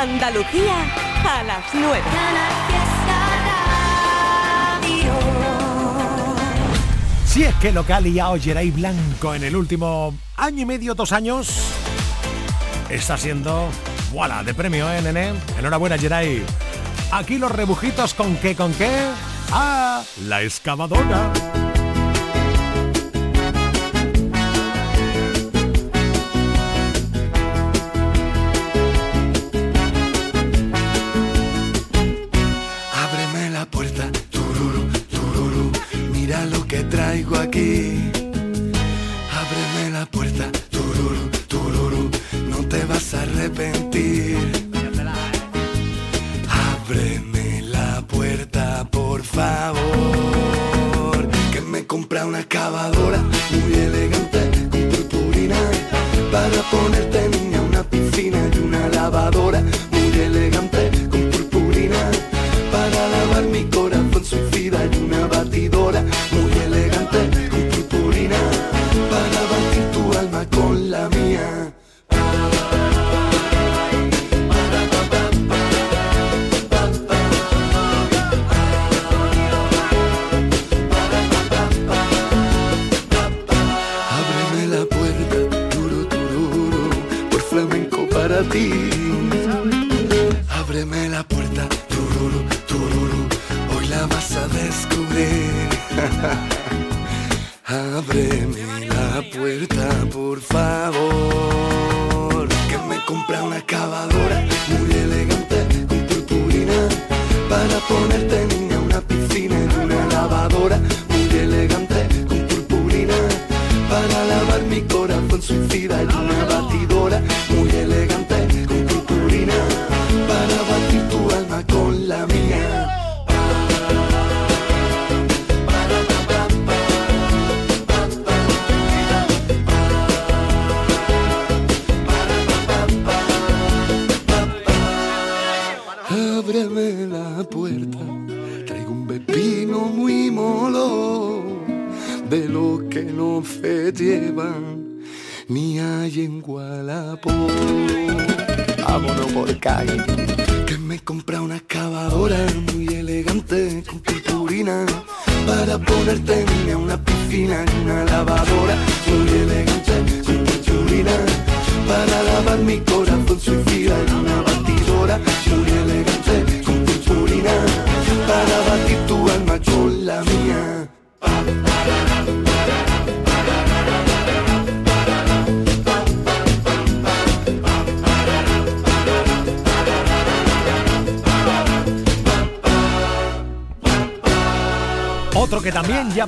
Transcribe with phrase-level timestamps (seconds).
[0.00, 0.76] Andalucía
[1.28, 2.00] a las 9.
[7.26, 11.12] Si es que local y liado Geray Blanco en el último año y medio, dos
[11.12, 11.50] años,
[12.88, 13.68] está siendo,
[14.10, 15.34] voilà, de premio, ¿eh?
[15.58, 16.46] Enhorabuena, Geray.
[17.12, 18.90] Aquí los rebujitos con qué, con qué.
[19.52, 21.30] Ah, la excavadora.
[37.50, 37.89] Que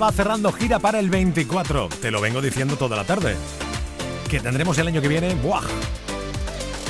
[0.02, 1.88] va cerrando gira para el 24.
[2.00, 3.36] Te lo vengo diciendo toda la tarde.
[4.28, 5.34] Que tendremos el año que viene.
[5.36, 5.62] ¡Buah!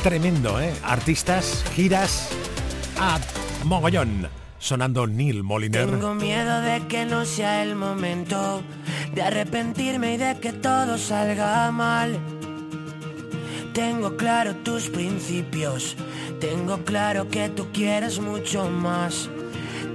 [0.03, 0.73] Tremendo, ¿eh?
[0.83, 2.31] Artistas, giras.
[2.99, 3.19] A
[3.65, 4.28] mogollón.
[4.59, 5.91] Sonando Neil Moliner.
[5.91, 8.62] Tengo miedo de que no sea el momento
[9.15, 12.19] de arrepentirme y de que todo salga mal.
[13.75, 15.97] Tengo claro tus principios,
[16.41, 19.29] tengo claro que tú quieres mucho más.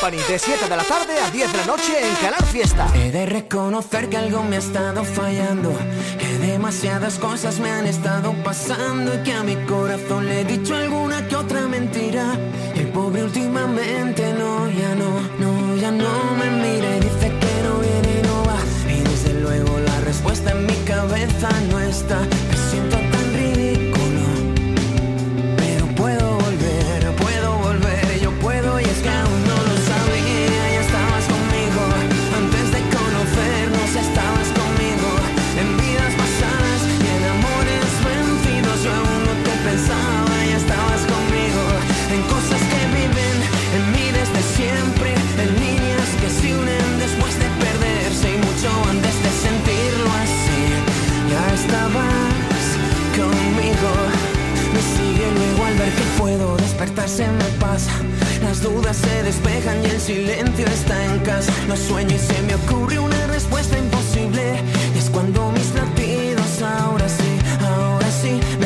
[0.00, 2.86] De 7 de la tarde a 10 de la noche en Canal Fiesta.
[2.94, 5.74] He de reconocer que algo me ha estado fallando,
[6.18, 10.76] que demasiadas cosas me han estado pasando y que a mi corazón le he dicho
[10.76, 12.38] alguna que otra mentira.
[12.76, 17.78] El pobre últimamente no, ya no, no, ya no me mira y dice que no
[17.80, 18.58] viene y no va.
[18.88, 22.20] Y desde luego la respuesta en mi cabeza no está.
[22.20, 23.07] Me siento
[56.78, 57.90] despertar se me pasa,
[58.40, 61.52] las dudas se despejan y el silencio está en casa.
[61.66, 64.62] Lo sueño y se me ocurre una respuesta imposible.
[64.94, 68.57] Y es cuando mis latidos ahora sí, ahora sí.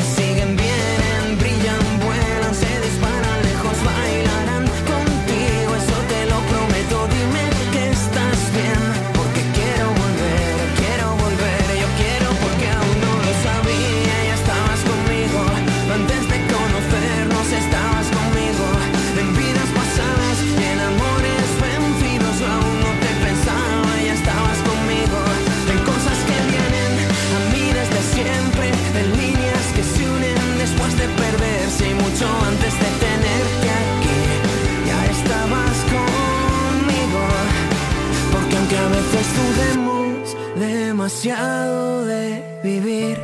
[41.23, 43.17] de vivir.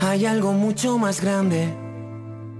[0.00, 1.74] Hay algo mucho más grande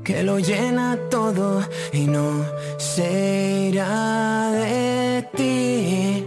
[0.02, 2.44] que lo llena todo y no
[2.76, 6.26] se irá de ti.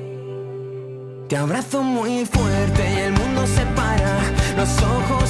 [1.28, 4.22] Te abrazo muy fuerte y el mundo se para,
[4.56, 5.21] los ojos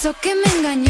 [0.00, 0.87] Pensó me engañó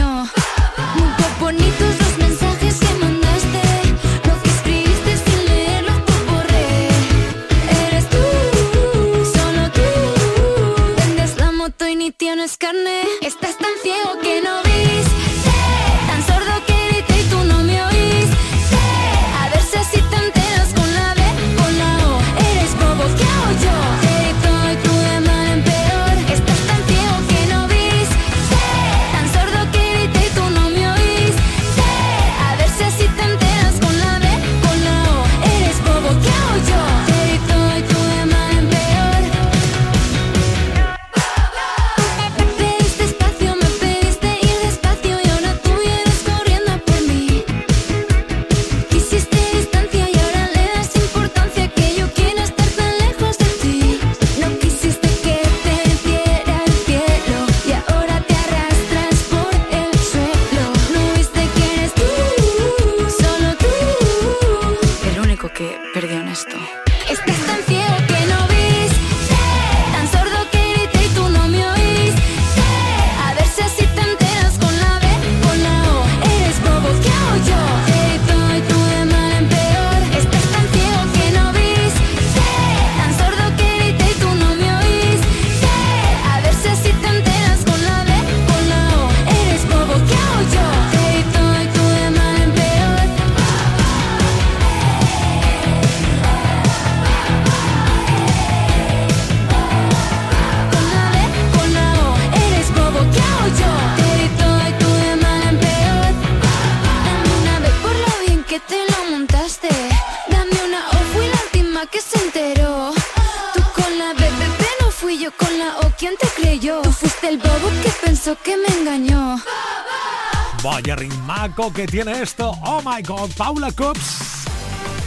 [121.67, 122.53] que tiene esto.
[122.63, 124.45] Oh my god, Paula Coops.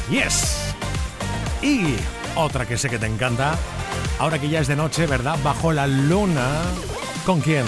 [0.10, 0.76] Yes.
[1.62, 1.96] Y
[2.36, 3.58] otra que sé que te encanta.
[4.20, 5.40] Ahora que ya es de noche, ¿verdad?
[5.44, 6.62] Bajo la luna.
[7.26, 7.66] ¿Con quién?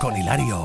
[0.00, 0.64] Con Hilario.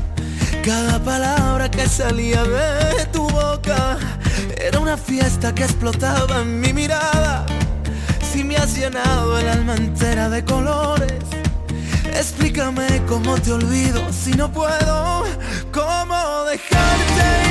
[0.63, 3.97] Cada palabra que salía de tu boca
[4.57, 7.45] era una fiesta que explotaba en mi mirada.
[8.31, 11.23] Si me has llenado el alma entera de colores,
[12.13, 15.23] explícame cómo te olvido si no puedo.
[15.71, 17.50] ¿Cómo dejarte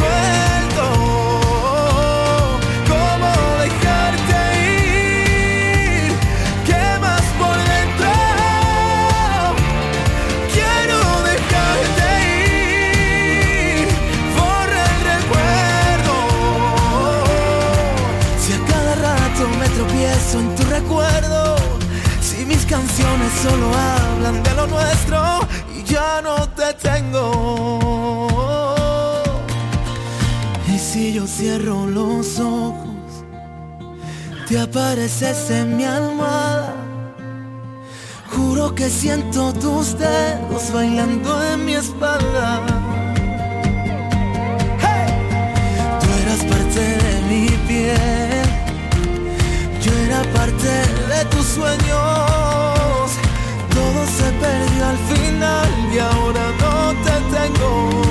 [0.00, 0.59] te
[35.00, 36.74] apareces en mi almohada.
[38.32, 42.60] Juro que siento tus dedos bailando en mi espalda.
[46.00, 48.46] Tú eras parte de mi piel,
[49.82, 50.70] yo era parte
[51.12, 53.10] de tus sueños.
[53.76, 58.09] Todo se perdió al final y ahora no te tengo.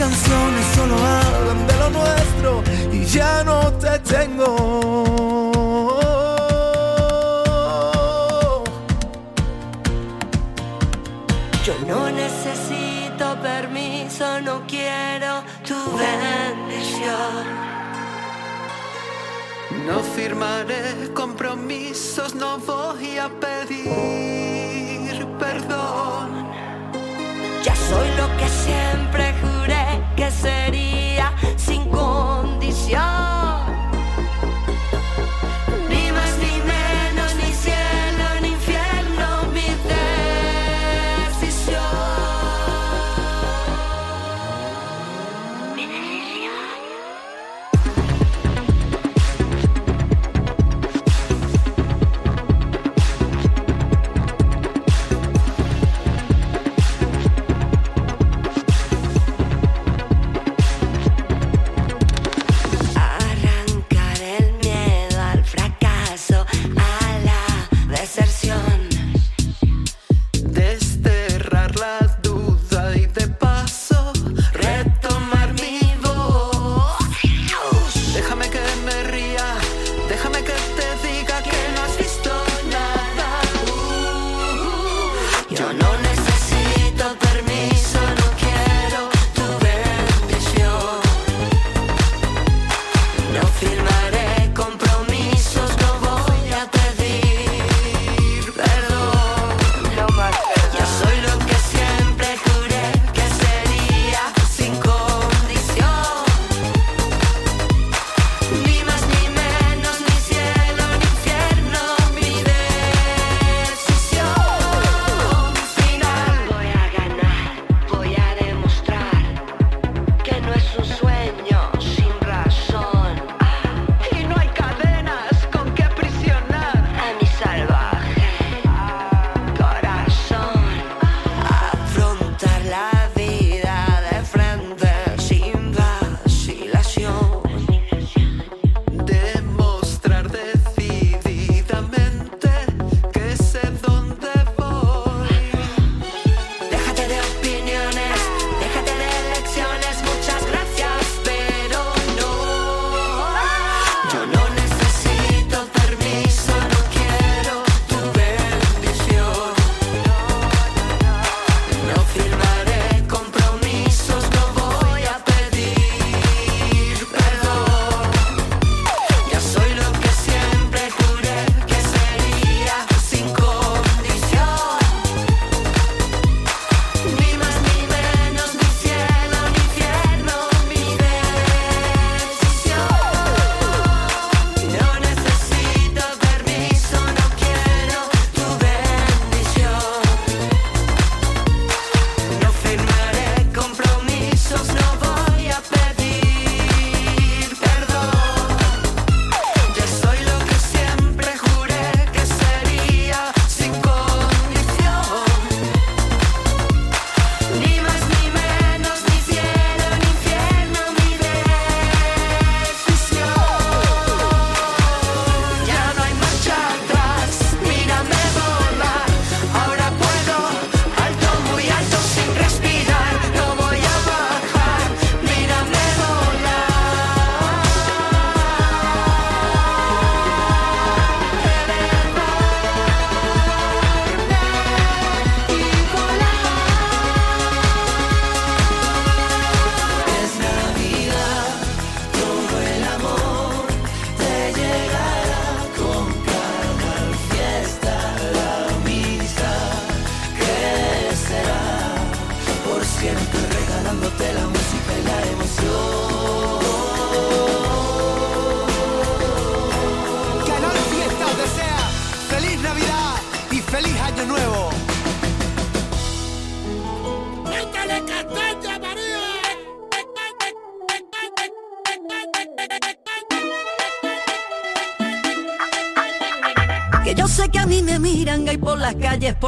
[0.00, 4.50] Canciones solo hablan de lo nuestro y ya no te tengo.
[11.66, 17.42] Yo no necesito permiso, no quiero tu bendición.
[19.86, 24.19] No firmaré compromisos, no voy a pedir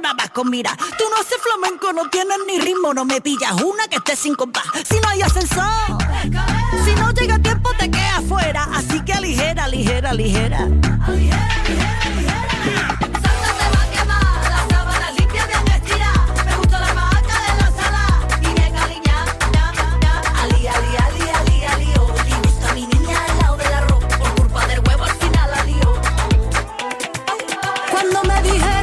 [0.00, 0.76] más con mira.
[0.76, 4.34] Tú no haces flamenco, no tienes ni ritmo, no me pillas una que esté sin
[4.34, 4.64] compás.
[4.88, 5.98] Si no hay ascensor,
[6.84, 8.64] si no llega tiempo te quedas fuera.
[8.74, 10.68] Así que ligera, ligera, ligera.
[20.42, 22.14] Ali, ali, ali, ali, ali, oh.
[22.26, 24.04] Y gusta mi niña al lado del arroz.
[24.18, 26.00] Por culpa del huevo al final la lió.
[27.90, 28.79] Cuando me dijeron,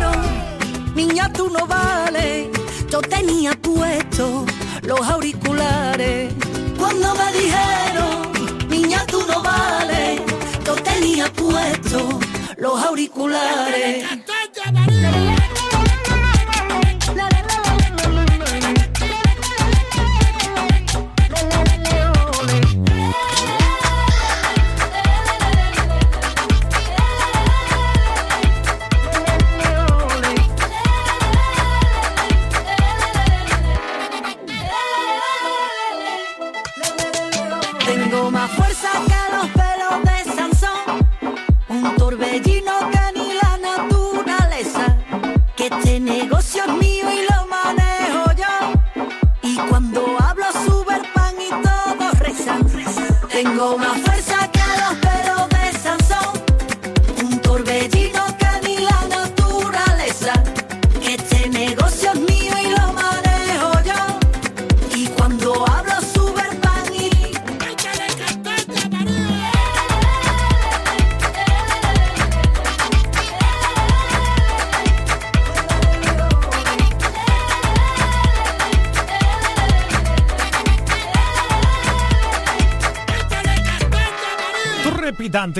[0.97, 2.47] niña tú no vales,
[2.89, 4.45] yo tenía puesto
[4.81, 6.33] los auriculares.
[6.79, 10.21] Cuando me dijeron, niña tú no vales,
[10.65, 12.19] yo tenía puesto
[12.57, 14.05] los auriculares.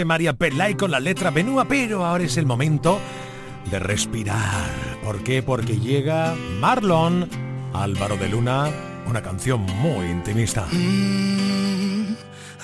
[0.06, 3.00] María Pelay con la letra Benúa, pero ahora es el momento
[3.72, 4.70] de respirar.
[5.04, 5.44] ¿Por qué?
[5.44, 7.30] Porque llega Marlon,
[7.74, 8.70] Álvaro de Luna,
[9.08, 10.66] una canción muy intimista.
[10.72, 12.14] Mm,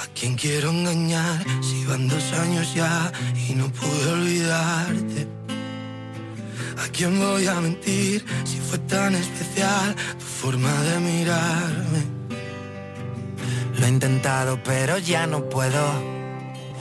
[0.02, 3.12] ¿A quién quiero engañar si van dos años ya
[3.48, 5.28] y no pude olvidarte?
[6.84, 12.04] ¿A quién voy a mentir si fue tan especial tu forma de mirarme?
[13.80, 16.23] Lo he intentado, pero ya no puedo.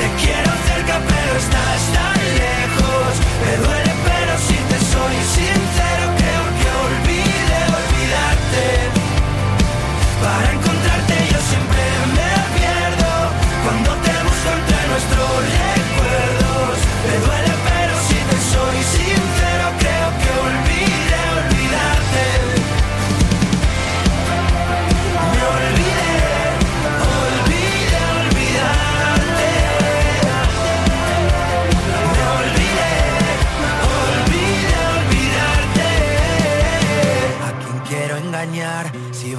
[0.00, 3.12] te quiero cerca pero estás tan lejos.
[3.44, 8.64] Me duele pero si te soy sincero Creo que olvidé olvidarte.
[10.22, 11.69] Para encontrarte yo siempre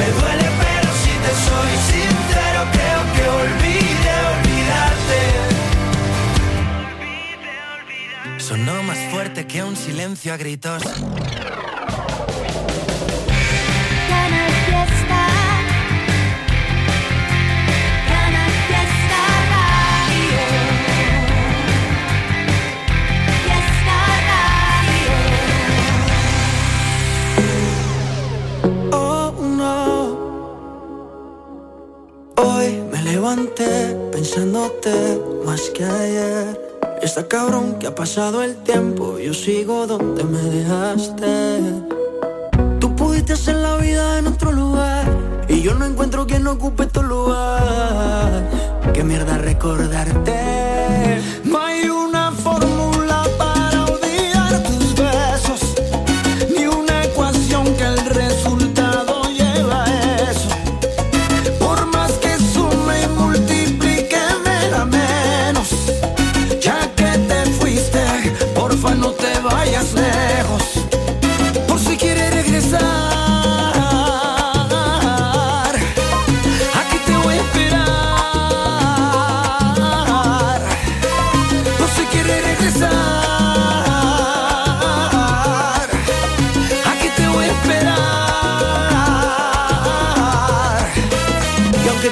[0.00, 5.20] Me duele pero si te soy sincero creo que olvidé olvidarte.
[8.38, 10.82] Sonó más fuerte que un silencio a gritos.
[33.30, 36.60] Pensándote más que ayer.
[37.00, 41.60] Está cabrón que ha pasado el tiempo, yo sigo donde me dejaste.
[42.80, 45.06] Tú pudiste hacer la vida en otro lugar
[45.48, 48.50] y yo no encuentro quien ocupe tu lugar.
[48.92, 51.20] Qué mierda recordarte.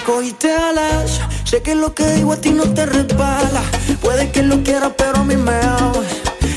[0.09, 3.63] Cogiste alas, sé que lo que digo a ti no te resbala.
[4.01, 6.09] Puede que lo quieras, pero a mí me amas.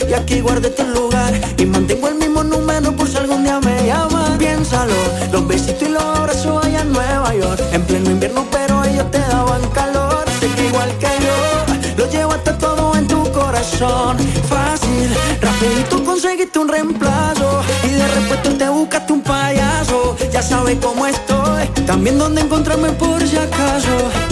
[0.09, 3.85] Y aquí guardé tu lugar y mantengo el mismo número por si algún día me
[3.85, 4.37] llamas.
[4.37, 4.95] Piénsalo,
[5.33, 7.61] los besitos y los abrazos allá en Nueva York.
[7.73, 10.23] En pleno invierno, pero ellos te daban calor.
[10.39, 14.17] Sé que igual que yo, lo llevaste todo en tu corazón.
[14.47, 15.09] Fácil,
[15.41, 17.61] rapidito conseguiste un reemplazo.
[17.83, 20.15] Y de repente te buscaste un payaso.
[20.31, 21.40] Ya sabes cómo estoy,
[21.91, 24.30] también dónde encontrarme por si acaso.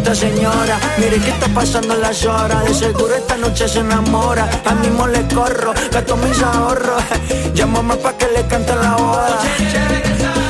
[0.00, 2.64] Señorita, señora, mire qué está pasando las horas.
[2.64, 4.48] De seguro esta noche se enamora.
[4.64, 7.02] A mismo le corro, gasto mis ahorros.
[7.54, 10.49] Llámame pa' que le cante la boda.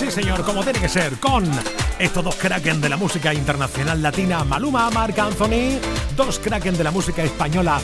[0.00, 1.44] Sí señor, como tiene que ser, con
[1.98, 5.78] estos dos kraken de la música internacional latina, Maluma, Marc Anthony,
[6.16, 7.78] dos kraken de la música española,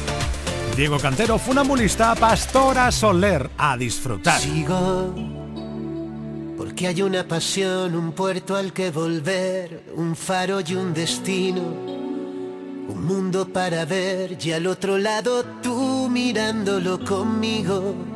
[0.74, 4.40] Diego Cantero, funambulista, Pastora Soler, a disfrutar.
[4.40, 5.14] Sigo,
[6.56, 13.04] porque hay una pasión, un puerto al que volver, un faro y un destino, un
[13.06, 18.15] mundo para ver y al otro lado tú mirándolo conmigo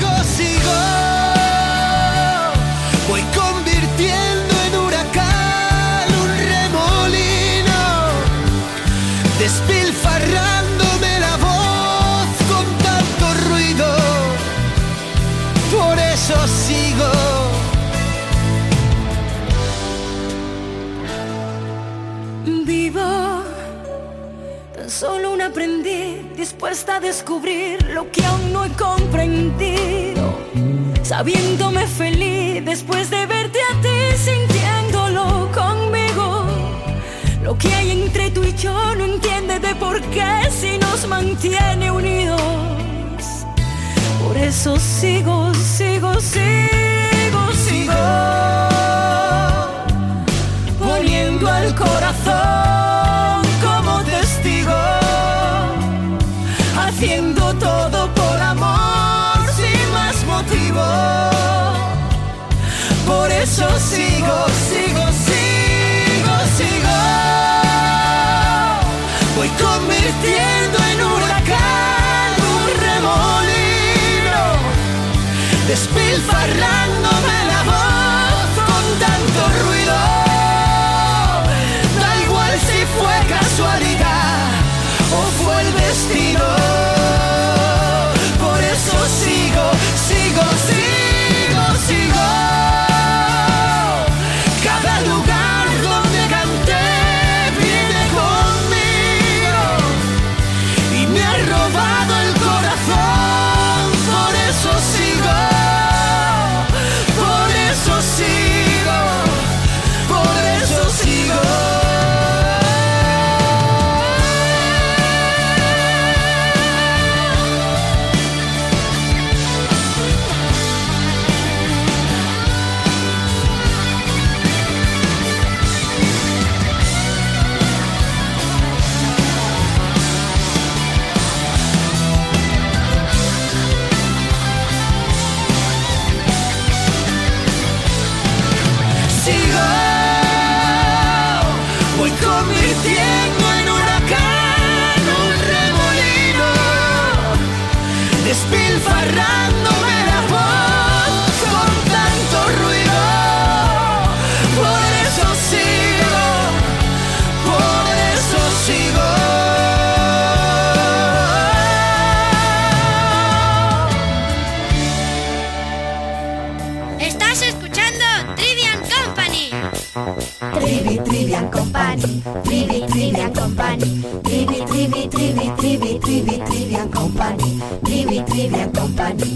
[0.41, 0.79] sigo.
[3.09, 7.81] Voy convirtiendo en huracán un remolino,
[9.39, 13.89] despilfarrándome la voz con tanto ruido.
[15.75, 17.11] Por eso sigo.
[22.65, 23.43] Vivo
[24.75, 30.10] tan solo un aprendiz dispuesta a descubrir lo que aún no he comprendido.
[31.11, 36.45] Sabiéndome feliz después de verte a ti, sintiéndolo conmigo.
[37.43, 41.91] Lo que hay entre tú y yo no entiende de por qué si nos mantiene
[41.91, 42.41] unidos.
[44.23, 47.93] Por eso sigo, sigo, sigo, sigo
[50.79, 52.90] poniendo al corazón
[63.51, 65.10] Por eso sigo, sigo, sigo,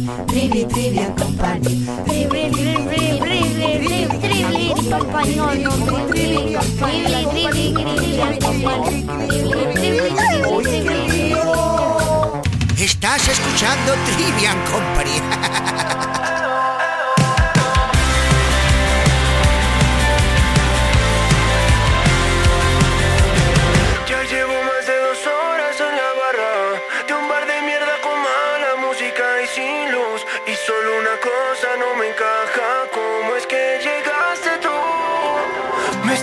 [0.05, 5.71] Trivi, Trivian Company, Trivi, Trivi, Trivi, Trivi, Company, no, no,
[6.11, 10.13] Trivi, Trivi, Trivi, Trivian Company, Trivi, Trivi,
[12.77, 16.11] Estás escuchando Trivian Company.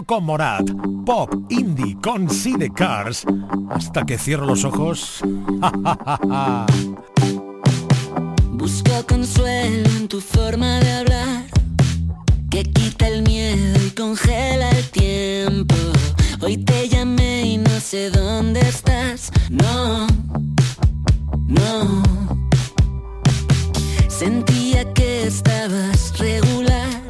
[0.00, 0.70] Con Morat,
[1.04, 3.26] pop, indie, con C Cars.
[3.68, 5.20] Hasta que cierro los ojos.
[8.52, 11.44] Busco consuelo en tu forma de hablar,
[12.48, 15.74] que quita el miedo y congela el tiempo.
[16.40, 19.30] Hoy te llamé y no sé dónde estás.
[19.50, 20.06] No,
[21.48, 22.02] no.
[24.08, 27.01] Sentía que estabas regular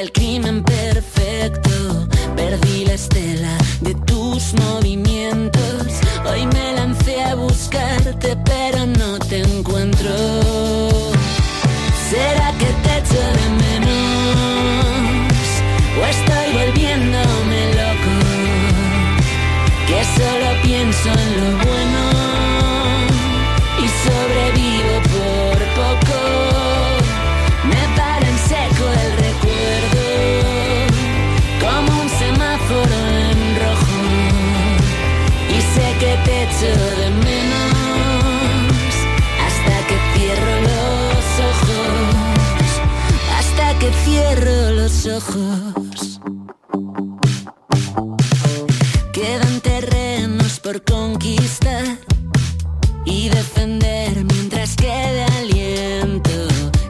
[0.00, 2.08] el crimen perfecto.
[2.36, 5.86] Perdí la estela de tus movimientos.
[6.28, 8.36] Hoy me lancé a buscarte
[49.12, 51.84] Quedan terrenos por conquistar
[53.06, 56.30] y defender mientras quede aliento.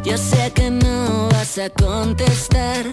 [0.05, 2.93] Yo sé que no vas a contestar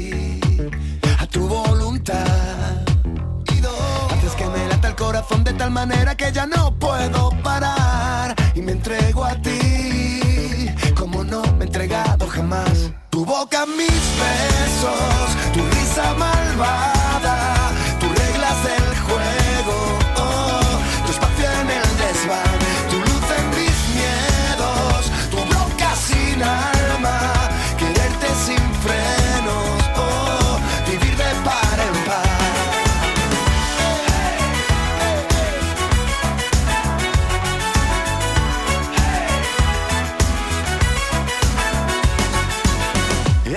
[5.11, 11.25] corazón de tal manera que ya no puedo parar y me entrego a ti como
[11.25, 12.91] no me he entregado jamás.
[13.09, 19.75] Tu boca, mis besos, tu risa malvada, tus reglas del juego,
[20.15, 22.70] oh, tu espacio en el desván,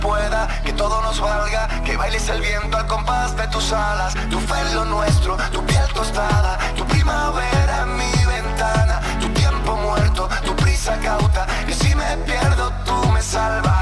[0.00, 4.38] pueda, que todo nos valga, que bailes el viento al compás de tus alas, tu
[4.40, 10.28] fe en lo nuestro, tu piel tostada, tu primavera en mi ventana, tu tiempo muerto,
[10.44, 13.79] tu prisa cauta, que si me pierdo tú me salvas.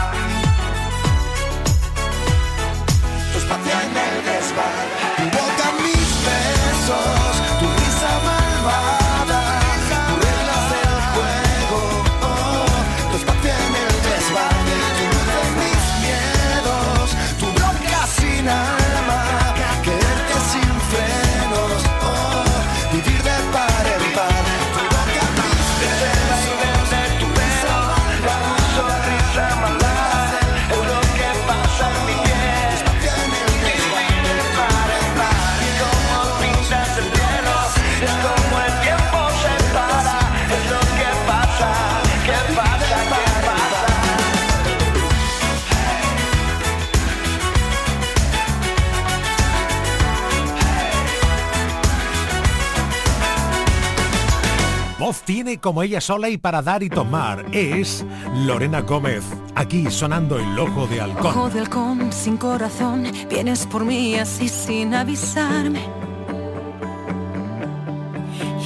[55.09, 57.47] Tiene como ella sola y para dar y tomar.
[57.53, 58.05] Es
[58.45, 59.25] Lorena Gómez.
[59.55, 61.27] Aquí sonando el ojo de halcón.
[61.29, 65.81] Ojo de halcón sin corazón, vienes por mí así sin avisarme.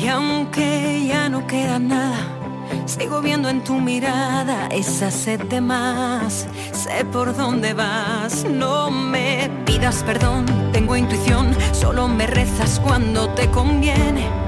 [0.03, 2.18] Y aunque ya no queda nada,
[2.86, 6.49] sigo viendo en tu mirada esa sed de más.
[6.72, 13.49] Sé por dónde vas, no me pidas perdón, tengo intuición, solo me rezas cuando te
[13.49, 14.41] conviene.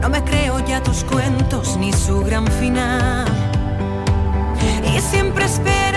[0.00, 3.24] No me creo ya tus cuentos ni su gran final.
[4.82, 5.95] Y siempre esperas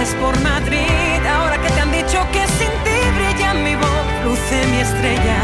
[0.00, 4.66] pases por Madrid ahora que te han dicho que sin ti brilla mi voz, luce
[4.68, 5.38] mi estrella.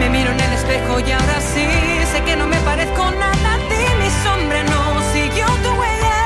[0.00, 1.66] Me miro en el espejo y ahora sí
[2.12, 6.20] sé que no me parezco nada a ti, mi sombra no siguió tu huella.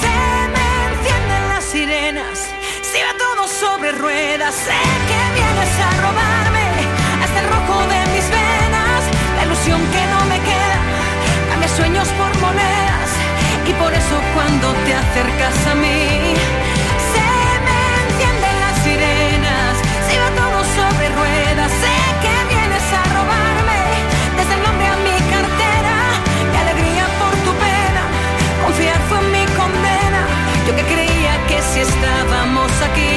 [0.00, 0.16] Se
[0.54, 2.38] me encienden las sirenas,
[2.82, 6.27] si va todo sobre ruedas, sé que vienes a robarme
[14.88, 16.34] te acercas a mí
[17.12, 17.28] se
[17.66, 19.74] me encienden las sirenas,
[20.06, 23.80] si va todo sobre ruedas, sé que vienes a robarme
[24.38, 25.96] desde el nombre a mi cartera,
[26.50, 28.02] mi alegría por tu pena,
[28.64, 30.22] confiar fue mi condena,
[30.66, 33.12] yo que creía que si estábamos aquí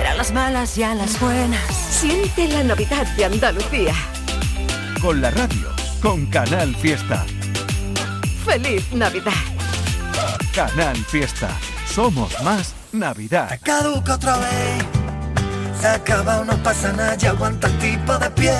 [0.00, 1.60] eran las malas y a las buenas.
[1.90, 3.94] Siente la Navidad de Andalucía.
[5.02, 5.68] Con la radio,
[6.00, 7.26] con Canal Fiesta.
[8.46, 9.55] ¡Feliz Navidad!
[10.56, 11.50] Canal Fiesta.
[11.84, 13.60] Somos más Navidad.
[13.62, 14.84] Caduca otra vez.
[15.78, 18.54] Se acaba, no pasa nada, ya aguanta el tipo de pie.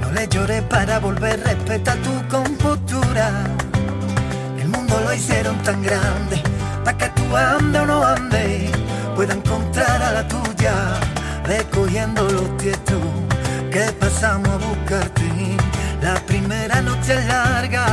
[0.00, 3.32] No le lloré para volver, respeta tu compostura.
[4.60, 6.40] El mundo lo hicieron tan grande,
[6.84, 8.70] para que tú ande o no ande,
[9.16, 11.00] pueda encontrar a la tuya,
[11.46, 13.02] recogiendo los tietos
[13.72, 15.22] que pasamos a buscarte.
[16.00, 17.86] La primera noche larga,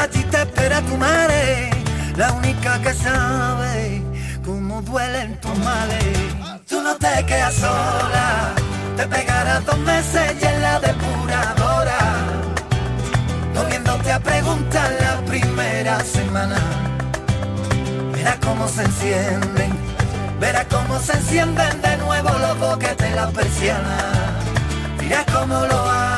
[0.00, 1.70] allí te espera tu madre,
[2.16, 4.02] la única que sabe
[4.44, 6.04] cómo duelen tus males.
[6.68, 8.52] Tú no te quedas sola,
[8.96, 11.98] te pegarás dos meses y en la depuradora,
[13.54, 16.60] volviéndote a preguntar la primera semana.
[18.12, 19.72] Verás cómo se encienden,
[20.40, 23.98] verás cómo se encienden de nuevo los boquetes de la persiana.
[25.00, 26.17] Dirás cómo lo hago,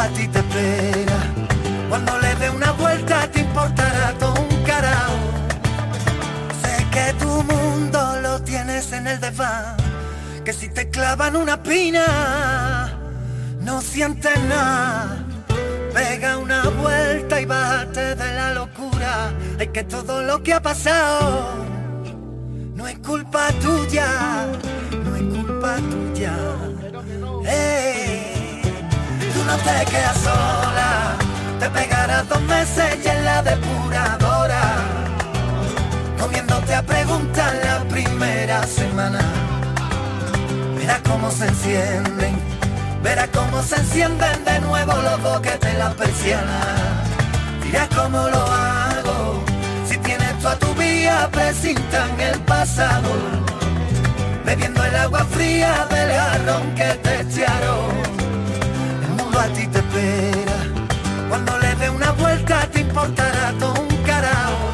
[0.00, 1.18] a ti te espera.
[1.88, 5.18] Cuando le dé una vuelta te importará todo un carajo.
[6.62, 9.76] Sé que tu mundo lo tienes en el desván.
[10.44, 12.98] Que si te clavan una pina,
[13.60, 15.18] no sientes nada.
[15.94, 19.32] Pega una vuelta y bájate de la locura.
[19.58, 21.70] Hay que todo lo que ha pasado
[22.74, 24.46] no es culpa tuya,
[25.04, 26.34] no es culpa tuya.
[27.44, 28.09] Ey tú
[29.50, 31.16] no te quedas sola.
[31.58, 34.62] Te pegarás dos meses y en la depuradora.
[36.18, 39.20] Comiéndote a preguntar la primera semana.
[40.76, 42.34] Verás cómo se encienden,
[43.02, 46.60] verás cómo se encienden de nuevo los boquetes de la persiana.
[47.62, 49.44] Dirás cómo lo hago,
[49.88, 53.10] si tienes tú a tu vía, presintan el pasado.
[54.44, 58.09] Bebiendo el agua fría del jarrón que te echaron
[59.40, 60.56] a ti te espera.
[61.28, 64.70] Cuando le dé una vuelta te importará todo un carajo.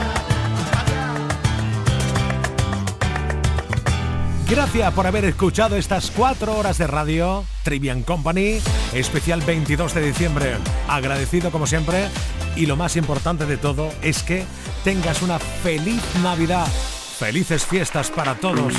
[4.49, 8.61] Gracias por haber escuchado estas cuatro horas de radio Trivian Company,
[8.93, 10.57] especial 22 de diciembre.
[10.89, 12.09] Agradecido como siempre
[12.55, 14.45] y lo más importante de todo es que
[14.85, 16.67] tengas una feliz Navidad.
[17.19, 18.73] Felices fiestas para todos.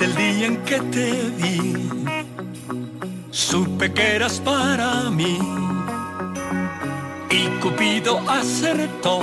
[0.00, 1.74] Desde el día en que te vi,
[3.30, 5.38] supe que eras para mí.
[7.30, 9.20] Y Cupido acertó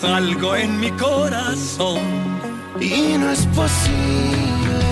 [0.00, 1.98] algo en mi corazón.
[2.80, 4.84] Y no es posible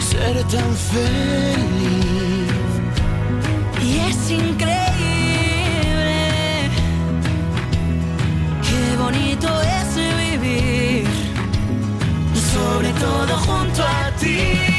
[0.00, 2.52] ser tan feliz.
[3.80, 4.80] Y es increíble
[8.66, 10.93] qué bonito es vivir,
[12.64, 14.73] sobre todo junto a ti.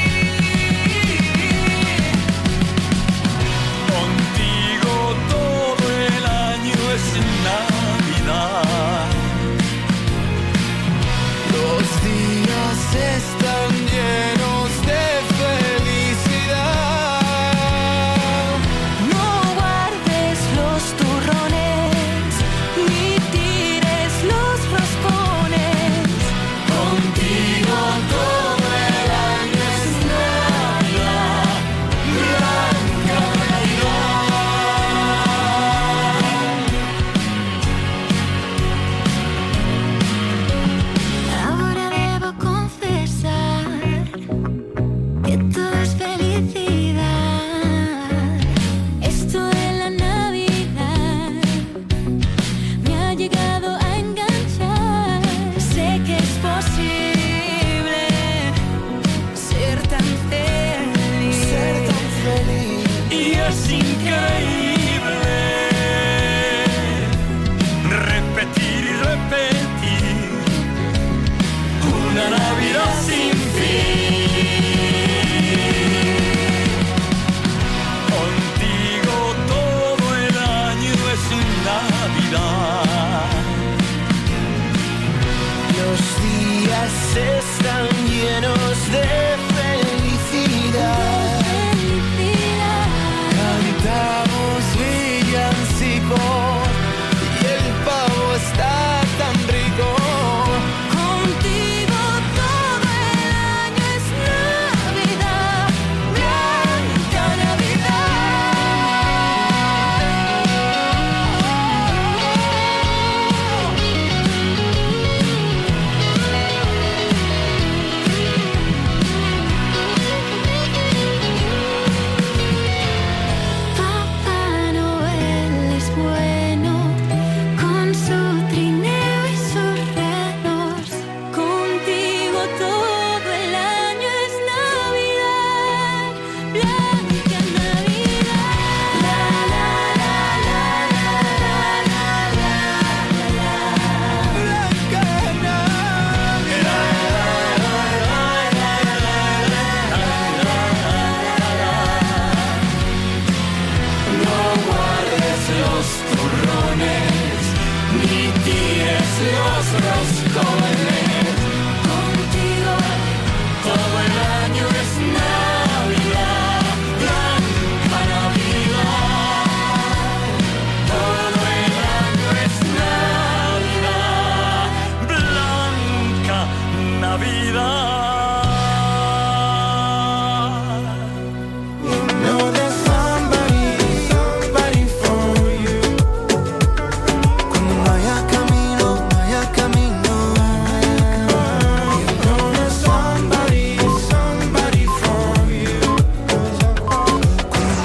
[86.85, 89.34] están llenos de